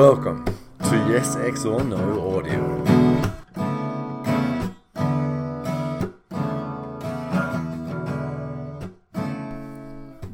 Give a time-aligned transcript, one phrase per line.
[0.00, 0.46] Welcome
[0.84, 2.62] to Yes X or No Audio.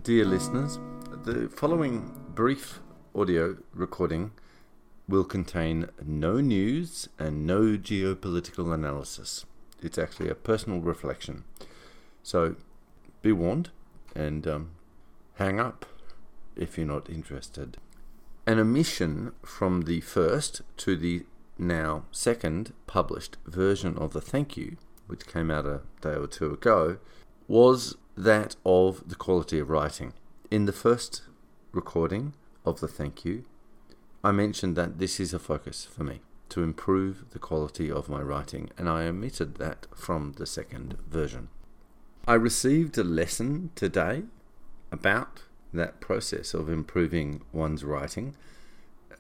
[0.05, 0.79] Dear listeners,
[1.25, 2.79] the following brief
[3.13, 4.31] audio recording
[5.09, 9.47] will contain no news and no geopolitical analysis.
[9.83, 11.43] It's actually a personal reflection.
[12.23, 12.55] So
[13.21, 13.71] be warned
[14.15, 14.71] and um,
[15.35, 15.87] hang up
[16.55, 17.79] if you're not interested.
[18.49, 21.27] An omission from the first to the
[21.59, 24.77] now second published version of the thank you,
[25.09, 26.99] which came out a day or two ago,
[27.49, 30.13] was that of the quality of writing.
[30.49, 31.23] In the first
[31.73, 33.45] recording of the thank you,
[34.23, 36.21] I mentioned that this is a focus for me
[36.51, 41.49] to improve the quality of my writing, and I omitted that from the second version.
[42.29, 44.23] I received a lesson today
[44.93, 45.43] about
[45.73, 48.35] that process of improving one's writing,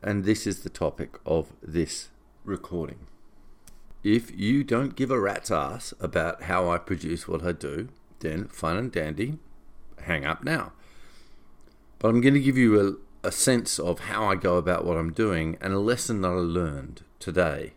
[0.02, 2.09] and this is the topic of this
[2.45, 3.07] recording.
[4.04, 7.88] If you don't give a rat's ass about how I produce what I do,
[8.20, 9.38] then fine and dandy,
[10.02, 10.73] hang up now.
[11.98, 14.96] But I'm going to give you a, a sense of how I go about what
[14.96, 17.73] I'm doing and a lesson that I learned today.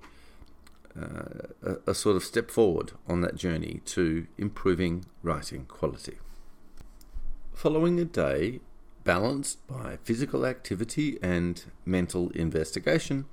[1.00, 6.18] Uh, a, a sort of step forward on that journey to improving writing quality.
[7.54, 8.60] Following a day
[9.10, 13.26] balanced by physical activity and mental investigation,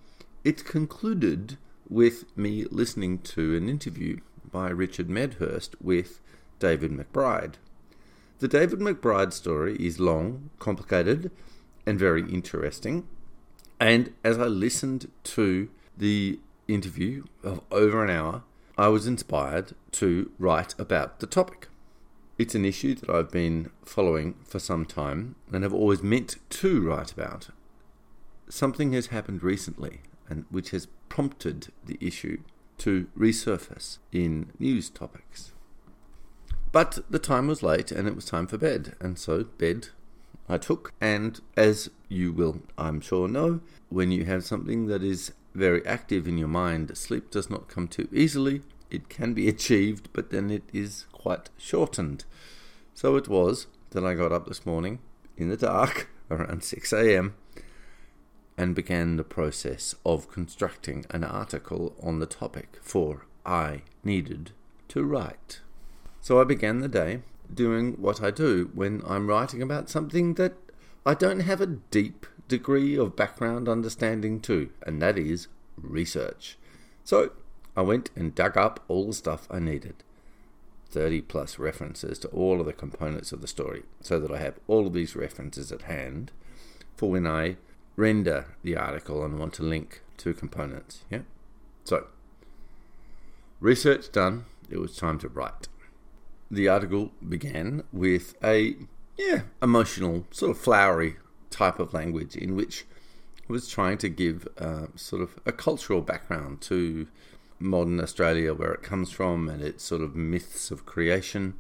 [0.42, 4.18] it concluded with me listening to an interview
[4.50, 6.22] by Richard Medhurst with
[6.60, 7.56] David McBride.
[8.38, 11.30] The David McBride story is long, complicated,
[11.84, 13.06] and very interesting.
[13.78, 18.44] And as I listened to the interview of over an hour,
[18.78, 21.68] I was inspired to write about the topic.
[22.38, 26.82] It's an issue that I've been following for some time and have always meant to
[26.82, 27.48] write about.
[28.48, 32.42] Something has happened recently and which has prompted the issue
[32.78, 35.52] to resurface in news topics.
[36.72, 39.88] But the time was late and it was time for bed, and so bed
[40.46, 40.92] I took.
[41.00, 46.28] And as you will, I'm sure, know, when you have something that is very active
[46.28, 48.60] in your mind, sleep does not come too easily.
[48.90, 52.24] It can be achieved, but then it is quite shortened.
[52.94, 55.00] So it was that I got up this morning
[55.36, 57.34] in the dark around 6 a.m.
[58.56, 64.52] and began the process of constructing an article on the topic, for I needed
[64.86, 65.62] to write.
[66.20, 67.22] So I began the day
[67.52, 70.54] doing what I do when I'm writing about something that
[71.04, 76.56] I don't have a deep degree of background understanding to, and that is research.
[77.02, 77.32] So
[77.76, 80.04] I went and dug up all the stuff I needed
[80.96, 84.54] 30 plus references to all of the components of the story, so that I have
[84.66, 86.32] all of these references at hand
[86.96, 87.56] for when I
[87.96, 91.04] render the article and want to link to components.
[91.10, 91.20] Yeah?
[91.84, 92.06] So,
[93.60, 95.68] research done, it was time to write.
[96.50, 98.76] The article began with a
[99.18, 101.16] yeah, emotional, sort of flowery
[101.50, 102.86] type of language in which
[103.46, 107.06] I was trying to give uh, sort of a cultural background to
[107.58, 111.54] modern Australia, where it comes from, and its sort of myths of creation.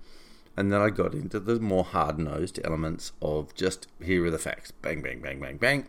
[0.56, 4.38] And then I got into the more hard nosed elements of just here are the
[4.38, 5.86] facts bang, bang, bang, bang, bang.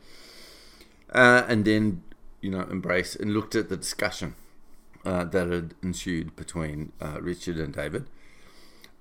[1.14, 2.04] Uh, and then,
[2.42, 4.36] you know, embrace and looked at the discussion
[5.06, 8.08] uh, that had ensued between uh, Richard and David.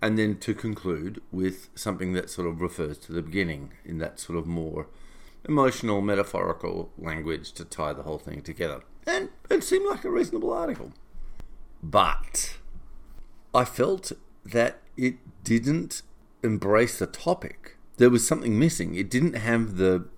[0.00, 4.20] And then to conclude with something that sort of refers to the beginning in that
[4.20, 4.86] sort of more
[5.48, 8.82] emotional, metaphorical language to tie the whole thing together.
[9.06, 10.92] And it seemed like a reasonable article.
[11.82, 12.58] But
[13.54, 14.12] I felt
[14.44, 16.02] that it didn't
[16.42, 17.76] embrace the topic.
[17.96, 18.94] There was something missing.
[18.94, 20.08] It didn't have the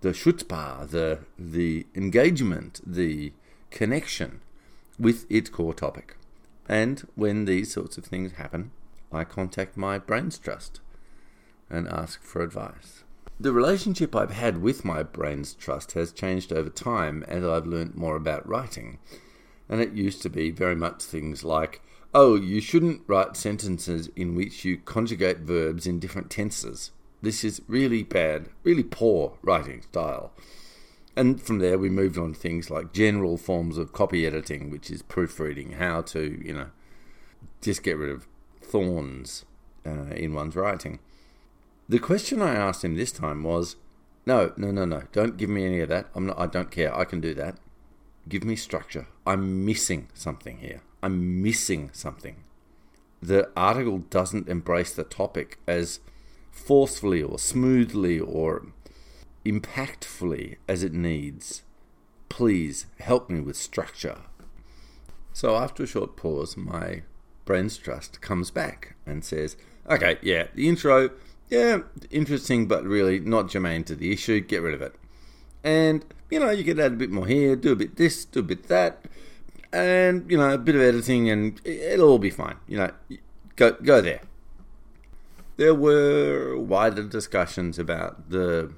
[0.00, 3.32] the chutzpah, the the engagement, the
[3.70, 4.40] connection
[4.98, 6.16] with its core topic.
[6.68, 8.70] And when these sorts of things happen,
[9.12, 10.80] I contact my brain's trust
[11.70, 13.04] and ask for advice.
[13.40, 17.96] The relationship I've had with my brain's trust has changed over time as I've learnt
[17.96, 18.98] more about writing.
[19.68, 21.82] And it used to be very much things like,
[22.14, 26.92] oh, you shouldn't write sentences in which you conjugate verbs in different tenses.
[27.22, 30.32] This is really bad, really poor writing style.
[31.16, 34.90] And from there, we moved on to things like general forms of copy editing, which
[34.90, 36.70] is proofreading, how to, you know,
[37.60, 38.28] just get rid of
[38.60, 39.44] thorns
[39.84, 41.00] uh, in one's writing.
[41.88, 43.76] The question I asked him this time was,
[44.26, 45.02] "No, no, no, no!
[45.12, 46.06] Don't give me any of that.
[46.14, 46.38] I'm not.
[46.38, 46.96] I don't care.
[46.96, 47.58] I can do that.
[48.28, 49.06] Give me structure.
[49.26, 50.80] I'm missing something here.
[51.02, 52.36] I'm missing something.
[53.20, 56.00] The article doesn't embrace the topic as
[56.50, 58.66] forcefully or smoothly or
[59.44, 61.62] impactfully as it needs.
[62.28, 64.18] Please help me with structure.
[65.32, 67.02] So after a short pause, my
[67.44, 69.56] brain's trust comes back and says,
[69.90, 71.10] Okay, yeah, the intro,
[71.50, 71.78] yeah,
[72.10, 74.40] interesting, but really not germane to the issue.
[74.40, 74.94] Get rid of it.
[75.62, 78.40] And, you know, you can add a bit more here, do a bit this, do
[78.40, 79.06] a bit that,
[79.72, 82.56] and, you know, a bit of editing, and it'll all be fine.
[82.68, 82.90] You know,
[83.56, 84.20] go, go there.
[85.56, 88.72] There were wider discussions about the,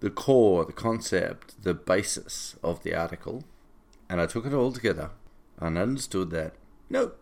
[0.00, 3.44] the core, the concept, the basis of the article,
[4.08, 5.10] and I took it all together
[5.58, 6.54] and understood that,
[6.90, 7.12] no,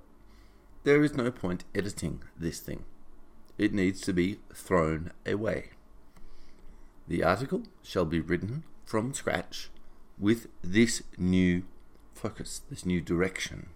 [0.85, 2.85] there is no point editing this thing.
[3.61, 5.73] It needs to be thrown away.
[7.07, 9.69] The article shall be written from scratch
[10.19, 11.65] with this new
[12.15, 13.69] focus, this new direction.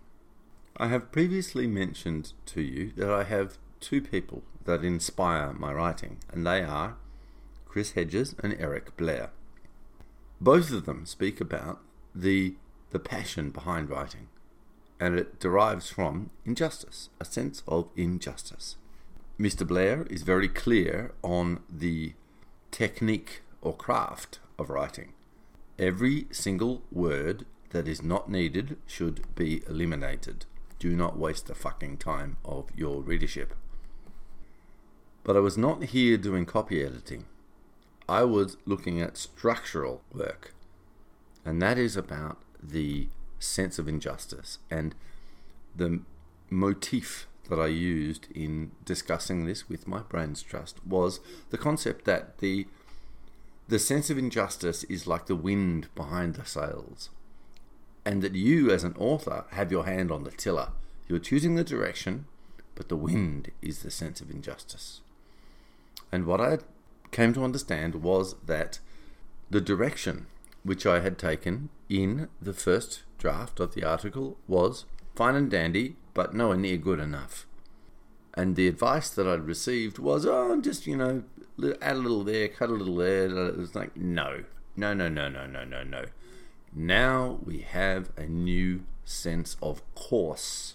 [0.79, 6.17] I have previously mentioned to you that I have two people that inspire my writing,
[6.33, 6.97] and they are
[7.67, 9.33] Chris Hedges and Eric Blair.
[10.41, 11.81] Both of them speak about
[12.15, 12.55] the
[12.89, 14.29] the passion behind writing,
[14.99, 18.77] and it derives from injustice, a sense of injustice.
[19.39, 19.67] Mr.
[19.67, 22.13] Blair is very clear on the
[22.71, 25.13] technique or craft of writing.
[25.77, 30.47] Every single word that is not needed should be eliminated.
[30.79, 33.55] Do not waste the fucking time of your readership.
[35.25, 37.25] But I was not here doing copy editing.
[38.09, 40.55] I was looking at structural work.
[41.45, 43.09] And that is about the
[43.41, 44.95] sense of injustice and
[45.75, 46.03] the
[46.51, 51.21] motif that I used in discussing this with my brain's trust was
[51.51, 52.67] the concept that the
[53.67, 57.09] the sense of injustice is like the wind behind the sails,
[58.05, 60.69] and that you, as an author, have your hand on the tiller.
[61.09, 62.27] You're choosing the direction,
[62.75, 65.01] but the wind is the sense of injustice.
[66.13, 66.59] And what I
[67.11, 68.81] came to understand was that
[69.51, 70.27] the direction
[70.63, 75.97] which I had taken in the first draft of the article was fine and dandy,
[76.15, 77.47] but nowhere near good enough.
[78.35, 81.25] And the advice that I'd received was, oh, just, you know,
[81.81, 83.27] add a little there, cut a little there.
[83.27, 84.45] It was like, no,
[84.77, 86.05] no, no, no, no, no, no, no.
[86.75, 90.75] Now we have a new sense of course.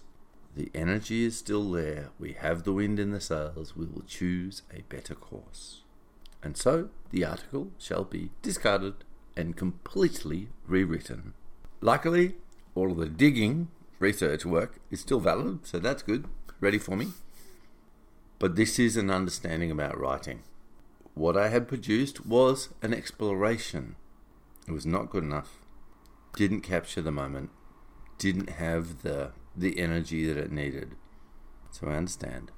[0.55, 2.09] The energy is still there.
[2.17, 3.75] We have the wind in the sails.
[3.75, 5.81] We will choose a better course.
[6.41, 9.03] And so the article shall be discarded
[9.35, 11.33] and completely rewritten.
[11.81, 12.35] Luckily,
[12.75, 13.69] all of the digging
[13.99, 16.25] research work is still valid, so that's good,
[16.59, 17.09] ready for me.
[18.39, 20.43] But this is an understanding about writing.
[21.13, 23.95] What I had produced was an exploration.
[24.67, 25.59] It was not good enough.
[26.35, 27.49] Didn't capture the moment.
[28.17, 30.95] Didn't have the the energy that it needed.
[31.71, 32.51] So I understand.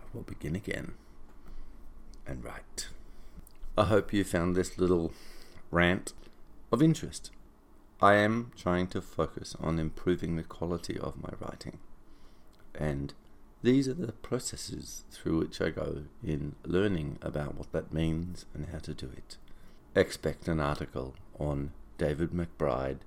[0.00, 0.94] I will begin again
[2.26, 2.88] and write.
[3.78, 5.12] I hope you found this little
[5.70, 6.12] rant
[6.72, 7.30] of interest.
[8.00, 11.78] I am trying to focus on improving the quality of my writing.
[12.74, 13.14] And
[13.62, 18.66] these are the processes through which I go in learning about what that means and
[18.66, 19.38] how to do it.
[19.94, 22.98] Expect an article on David McBride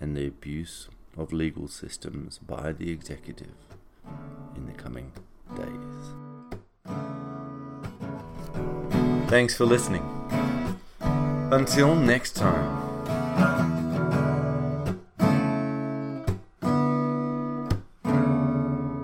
[0.00, 3.54] and the abuse of legal systems by the executive
[4.56, 5.12] in the coming
[5.54, 6.14] days.
[9.30, 10.02] Thanks for listening.
[11.00, 13.63] Until next time.